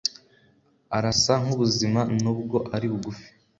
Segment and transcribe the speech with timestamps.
[0.97, 3.27] arasa nkubuzima, nubwo ari bugufi